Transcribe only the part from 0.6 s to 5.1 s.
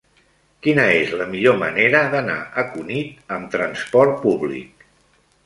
Quina és la millor manera d'anar a Cunit amb trasport públic?